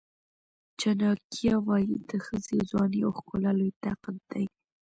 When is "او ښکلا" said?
3.05-3.51